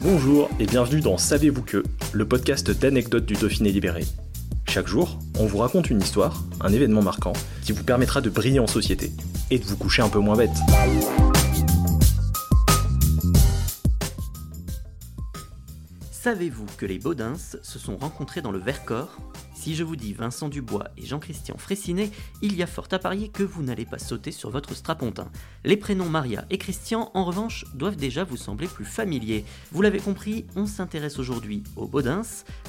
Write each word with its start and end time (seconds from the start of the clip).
Bonjour 0.00 0.48
et 0.60 0.66
bienvenue 0.66 1.00
dans 1.00 1.18
Savez-vous 1.18 1.62
que, 1.62 1.82
le 2.12 2.24
podcast 2.24 2.70
d'anecdotes 2.70 3.26
du 3.26 3.34
Dauphiné 3.34 3.72
libéré. 3.72 4.04
Chaque 4.68 4.86
jour, 4.86 5.18
on 5.40 5.46
vous 5.46 5.58
raconte 5.58 5.90
une 5.90 6.00
histoire, 6.00 6.44
un 6.60 6.72
événement 6.72 7.02
marquant, 7.02 7.32
qui 7.64 7.72
vous 7.72 7.82
permettra 7.82 8.20
de 8.20 8.30
briller 8.30 8.60
en 8.60 8.68
société 8.68 9.10
et 9.50 9.58
de 9.58 9.64
vous 9.64 9.76
coucher 9.76 10.02
un 10.02 10.08
peu 10.08 10.20
moins 10.20 10.36
bête. 10.36 10.50
Savez-vous 16.20 16.66
que 16.76 16.84
les 16.84 16.98
Baudins 16.98 17.36
se 17.36 17.78
sont 17.78 17.96
rencontrés 17.96 18.42
dans 18.42 18.50
le 18.50 18.58
Vercors? 18.58 19.20
Si 19.54 19.76
je 19.76 19.84
vous 19.84 19.94
dis 19.94 20.14
Vincent 20.14 20.48
Dubois 20.48 20.88
et 20.96 21.06
Jean-Christian 21.06 21.56
Fraissinet, 21.58 22.10
il 22.42 22.56
y 22.56 22.62
a 22.64 22.66
fort 22.66 22.88
à 22.90 22.98
parier 22.98 23.28
que 23.28 23.44
vous 23.44 23.62
n'allez 23.62 23.84
pas 23.84 24.00
sauter 24.00 24.32
sur 24.32 24.50
votre 24.50 24.74
strapontin. 24.74 25.30
Les 25.64 25.76
prénoms 25.76 26.08
Maria 26.08 26.44
et 26.50 26.58
Christian, 26.58 27.12
en 27.14 27.24
revanche, 27.24 27.66
doivent 27.74 27.94
déjà 27.94 28.24
vous 28.24 28.36
sembler 28.36 28.66
plus 28.66 28.84
familiers. 28.84 29.44
Vous 29.70 29.80
l'avez 29.80 30.00
compris, 30.00 30.44
on 30.56 30.66
s'intéresse 30.66 31.20
aujourd'hui 31.20 31.62
aux 31.76 31.86
Baudins, 31.86 32.22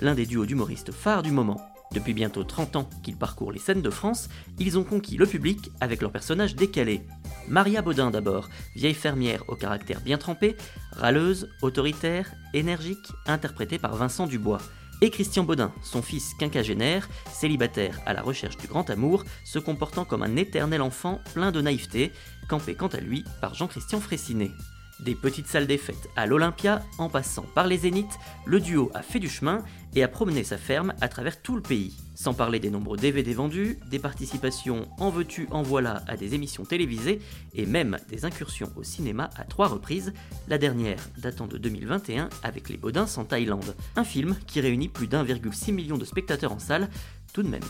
l'un 0.00 0.14
des 0.14 0.24
duos 0.24 0.46
d'humoristes 0.46 0.92
phares 0.92 1.22
du 1.22 1.30
moment. 1.30 1.60
Depuis 1.92 2.14
bientôt 2.14 2.44
30 2.44 2.76
ans 2.76 2.88
qu'ils 3.02 3.18
parcourent 3.18 3.52
les 3.52 3.58
scènes 3.58 3.82
de 3.82 3.90
France, 3.90 4.30
ils 4.58 4.78
ont 4.78 4.84
conquis 4.84 5.18
le 5.18 5.26
public 5.26 5.70
avec 5.82 6.00
leurs 6.00 6.12
personnages 6.12 6.56
décalés. 6.56 7.02
Maria 7.48 7.82
Baudin 7.82 8.10
d'abord, 8.10 8.48
vieille 8.74 8.94
fermière 8.94 9.44
au 9.48 9.56
caractère 9.56 10.00
bien 10.00 10.18
trempé, 10.18 10.56
râleuse, 10.92 11.50
autoritaire, 11.62 12.32
énergique, 12.54 13.12
interprétée 13.26 13.78
par 13.78 13.94
Vincent 13.96 14.26
Dubois. 14.26 14.60
Et 15.02 15.10
Christian 15.10 15.44
Baudin, 15.44 15.72
son 15.82 16.02
fils 16.02 16.32
quinquagénaire, 16.38 17.08
célibataire 17.30 18.00
à 18.06 18.14
la 18.14 18.22
recherche 18.22 18.56
du 18.56 18.66
grand 18.66 18.88
amour, 18.88 19.24
se 19.44 19.58
comportant 19.58 20.04
comme 20.04 20.22
un 20.22 20.36
éternel 20.36 20.80
enfant 20.80 21.20
plein 21.34 21.52
de 21.52 21.60
naïveté, 21.60 22.12
campé 22.48 22.74
quant 22.74 22.88
à 22.88 23.00
lui 23.00 23.24
par 23.40 23.54
Jean-Christian 23.54 24.00
Fraissinet. 24.00 24.52
Des 25.00 25.14
petites 25.16 25.48
salles 25.48 25.66
des 25.66 25.76
fêtes 25.76 26.08
à 26.14 26.24
l'Olympia, 26.24 26.82
en 26.98 27.08
passant 27.08 27.44
par 27.54 27.66
les 27.66 27.78
Zéniths, 27.78 28.18
le 28.46 28.60
duo 28.60 28.90
a 28.94 29.02
fait 29.02 29.18
du 29.18 29.28
chemin 29.28 29.64
et 29.94 30.04
a 30.04 30.08
promené 30.08 30.44
sa 30.44 30.56
ferme 30.56 30.94
à 31.00 31.08
travers 31.08 31.42
tout 31.42 31.56
le 31.56 31.62
pays. 31.62 31.96
Sans 32.14 32.32
parler 32.32 32.60
des 32.60 32.70
nombreux 32.70 32.96
DVD 32.96 33.34
vendus, 33.34 33.78
des 33.90 33.98
participations 33.98 34.88
en 34.98 35.10
veux-tu, 35.10 35.48
en 35.50 35.62
voilà 35.62 36.02
à 36.06 36.16
des 36.16 36.34
émissions 36.34 36.64
télévisées 36.64 37.20
et 37.54 37.66
même 37.66 37.98
des 38.08 38.24
incursions 38.24 38.70
au 38.76 38.84
cinéma 38.84 39.30
à 39.36 39.44
trois 39.44 39.66
reprises, 39.66 40.12
la 40.46 40.58
dernière 40.58 41.00
datant 41.18 41.48
de 41.48 41.58
2021 41.58 42.28
avec 42.44 42.68
Les 42.68 42.76
Baudins 42.76 43.06
en 43.16 43.24
Thaïlande. 43.24 43.74
Un 43.96 44.04
film 44.04 44.36
qui 44.46 44.60
réunit 44.60 44.88
plus 44.88 45.08
d'1,6 45.08 45.72
million 45.72 45.98
de 45.98 46.04
spectateurs 46.04 46.52
en 46.52 46.60
salle, 46.60 46.88
tout 47.32 47.42
de 47.42 47.48
même. 47.48 47.62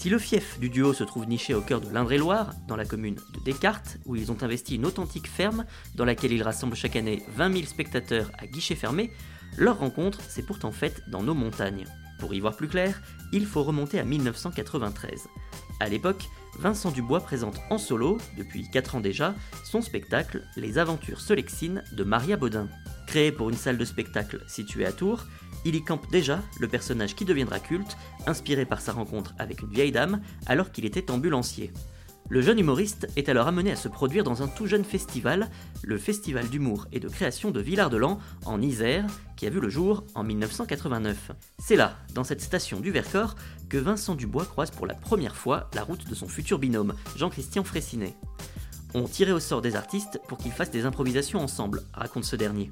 Si 0.00 0.08
le 0.08 0.18
fief 0.18 0.58
du 0.58 0.70
duo 0.70 0.94
se 0.94 1.04
trouve 1.04 1.26
niché 1.26 1.52
au 1.52 1.60
cœur 1.60 1.82
de 1.82 1.92
l'Indre-et-Loire, 1.92 2.54
dans 2.66 2.76
la 2.76 2.86
commune 2.86 3.16
de 3.34 3.40
Descartes, 3.44 3.98
où 4.06 4.16
ils 4.16 4.32
ont 4.32 4.42
investi 4.42 4.76
une 4.76 4.86
authentique 4.86 5.28
ferme 5.28 5.66
dans 5.94 6.06
laquelle 6.06 6.32
ils 6.32 6.42
rassemblent 6.42 6.74
chaque 6.74 6.96
année 6.96 7.22
20 7.36 7.52
000 7.52 7.66
spectateurs 7.66 8.30
à 8.38 8.46
guichet 8.46 8.76
fermé, 8.76 9.12
leur 9.58 9.78
rencontre 9.78 10.22
s'est 10.22 10.42
pourtant 10.42 10.72
faite 10.72 11.02
dans 11.10 11.22
nos 11.22 11.34
montagnes. 11.34 11.84
Pour 12.18 12.32
y 12.32 12.40
voir 12.40 12.56
plus 12.56 12.68
clair, 12.68 13.02
il 13.34 13.44
faut 13.44 13.62
remonter 13.62 14.00
à 14.00 14.04
1993. 14.04 15.28
À 15.80 15.88
l'époque, 15.90 16.30
Vincent 16.58 16.92
Dubois 16.92 17.20
présente 17.20 17.60
en 17.68 17.76
solo, 17.76 18.16
depuis 18.38 18.70
4 18.70 18.94
ans 18.94 19.00
déjà, 19.00 19.34
son 19.64 19.82
spectacle 19.82 20.46
Les 20.56 20.78
Aventures 20.78 21.20
Solexines 21.20 21.84
de 21.92 22.04
Maria 22.04 22.38
Baudin. 22.38 22.68
Créé 23.06 23.32
pour 23.32 23.50
une 23.50 23.56
salle 23.56 23.76
de 23.76 23.84
spectacle 23.84 24.42
située 24.46 24.86
à 24.86 24.92
Tours, 24.92 25.26
il 25.64 25.74
y 25.74 25.82
campe 25.82 26.10
déjà 26.10 26.42
le 26.58 26.68
personnage 26.68 27.14
qui 27.14 27.24
deviendra 27.24 27.60
culte, 27.60 27.96
inspiré 28.26 28.64
par 28.64 28.80
sa 28.80 28.92
rencontre 28.92 29.34
avec 29.38 29.62
une 29.62 29.70
vieille 29.70 29.92
dame 29.92 30.20
alors 30.46 30.72
qu'il 30.72 30.84
était 30.84 31.10
ambulancier. 31.10 31.72
Le 32.28 32.42
jeune 32.42 32.60
humoriste 32.60 33.08
est 33.16 33.28
alors 33.28 33.48
amené 33.48 33.72
à 33.72 33.76
se 33.76 33.88
produire 33.88 34.22
dans 34.22 34.40
un 34.40 34.46
tout 34.46 34.66
jeune 34.66 34.84
festival, 34.84 35.50
le 35.82 35.98
Festival 35.98 36.48
d'humour 36.48 36.86
et 36.92 37.00
de 37.00 37.08
création 37.08 37.50
de 37.50 37.60
Villard-de-Lans, 37.60 38.20
en 38.44 38.62
Isère, 38.62 39.04
qui 39.36 39.46
a 39.46 39.50
vu 39.50 39.58
le 39.58 39.68
jour 39.68 40.04
en 40.14 40.22
1989. 40.22 41.32
C'est 41.58 41.74
là, 41.74 41.96
dans 42.14 42.22
cette 42.22 42.40
station 42.40 42.78
du 42.78 42.92
Vercors, 42.92 43.34
que 43.68 43.78
Vincent 43.78 44.14
Dubois 44.14 44.44
croise 44.44 44.70
pour 44.70 44.86
la 44.86 44.94
première 44.94 45.34
fois 45.34 45.70
la 45.74 45.82
route 45.82 46.08
de 46.08 46.14
son 46.14 46.28
futur 46.28 46.60
binôme, 46.60 46.94
Jean-Christian 47.16 47.64
Fraissinet. 47.64 48.14
On 48.94 49.08
tirait 49.08 49.32
au 49.32 49.40
sort 49.40 49.60
des 49.60 49.74
artistes 49.74 50.20
pour 50.28 50.38
qu'ils 50.38 50.52
fassent 50.52 50.70
des 50.70 50.84
improvisations 50.84 51.40
ensemble, 51.40 51.82
raconte 51.92 52.24
ce 52.24 52.36
dernier. 52.36 52.70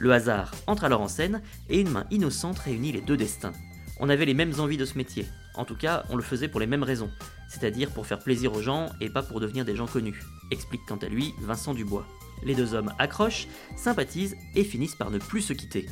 Le 0.00 0.12
hasard 0.12 0.52
entre 0.66 0.84
alors 0.84 1.02
en 1.02 1.08
scène 1.08 1.42
et 1.68 1.78
une 1.78 1.90
main 1.90 2.06
innocente 2.10 2.58
réunit 2.58 2.90
les 2.90 3.02
deux 3.02 3.18
destins. 3.18 3.52
On 3.98 4.08
avait 4.08 4.24
les 4.24 4.32
mêmes 4.32 4.58
envies 4.58 4.78
de 4.78 4.86
ce 4.86 4.96
métier. 4.96 5.26
En 5.54 5.66
tout 5.66 5.76
cas, 5.76 6.04
on 6.08 6.16
le 6.16 6.22
faisait 6.22 6.48
pour 6.48 6.58
les 6.58 6.66
mêmes 6.66 6.82
raisons, 6.82 7.10
c'est-à-dire 7.50 7.90
pour 7.90 8.06
faire 8.06 8.20
plaisir 8.20 8.54
aux 8.54 8.62
gens 8.62 8.88
et 9.02 9.10
pas 9.10 9.22
pour 9.22 9.40
devenir 9.40 9.66
des 9.66 9.76
gens 9.76 9.86
connus, 9.86 10.22
explique 10.50 10.80
quant 10.88 10.96
à 10.96 11.06
lui 11.06 11.34
Vincent 11.42 11.74
Dubois. 11.74 12.06
Les 12.42 12.54
deux 12.54 12.72
hommes 12.72 12.94
accrochent, 12.98 13.46
sympathisent 13.76 14.36
et 14.54 14.64
finissent 14.64 14.94
par 14.94 15.10
ne 15.10 15.18
plus 15.18 15.42
se 15.42 15.52
quitter. 15.52 15.84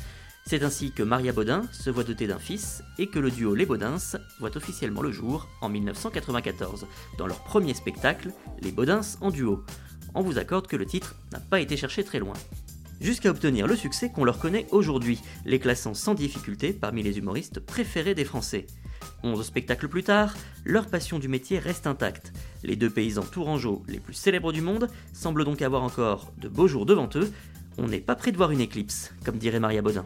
C'est 0.43 0.63
ainsi 0.63 0.91
que 0.91 1.03
Maria 1.03 1.31
Baudin 1.31 1.61
se 1.71 1.91
voit 1.91 2.03
dotée 2.03 2.25
d'un 2.25 2.39
fils 2.39 2.81
et 2.97 3.11
que 3.11 3.19
le 3.19 3.29
duo 3.29 3.53
Les 3.53 3.67
Baudins 3.67 3.97
voit 4.39 4.57
officiellement 4.57 5.03
le 5.03 5.11
jour 5.11 5.47
en 5.61 5.69
1994, 5.69 6.87
dans 7.19 7.27
leur 7.27 7.43
premier 7.43 7.75
spectacle, 7.75 8.31
Les 8.63 8.71
Baudins 8.71 9.01
en 9.21 9.29
duo. 9.29 9.63
On 10.15 10.23
vous 10.23 10.39
accorde 10.39 10.65
que 10.65 10.77
le 10.77 10.87
titre 10.87 11.13
n'a 11.31 11.39
pas 11.39 11.59
été 11.59 11.77
cherché 11.77 12.03
très 12.03 12.17
loin 12.17 12.33
jusqu'à 13.01 13.29
obtenir 13.29 13.67
le 13.67 13.75
succès 13.75 14.09
qu'on 14.09 14.23
leur 14.23 14.39
connaît 14.39 14.67
aujourd'hui, 14.71 15.19
les 15.45 15.59
classant 15.59 15.93
sans 15.93 16.13
difficulté 16.13 16.73
parmi 16.73 17.03
les 17.03 17.17
humoristes 17.17 17.59
préférés 17.59 18.15
des 18.15 18.25
Français. 18.25 18.67
Onze 19.23 19.45
spectacles 19.45 19.87
plus 19.87 20.03
tard, 20.03 20.35
leur 20.65 20.87
passion 20.87 21.19
du 21.19 21.27
métier 21.27 21.59
reste 21.59 21.87
intacte. 21.87 22.33
Les 22.63 22.75
deux 22.75 22.89
paysans 22.89 23.23
tourangeaux 23.23 23.83
les 23.87 23.99
plus 23.99 24.13
célèbres 24.13 24.51
du 24.51 24.61
monde 24.61 24.89
semblent 25.13 25.45
donc 25.45 25.61
avoir 25.61 25.83
encore 25.83 26.31
de 26.37 26.47
beaux 26.47 26.67
jours 26.67 26.85
devant 26.85 27.09
eux. 27.15 27.31
On 27.77 27.87
n'est 27.87 27.99
pas 27.99 28.15
prêt 28.15 28.31
de 28.31 28.37
voir 28.37 28.51
une 28.51 28.61
éclipse, 28.61 29.13
comme 29.23 29.37
dirait 29.37 29.59
Maria 29.59 29.81
Baudin. 29.81 30.05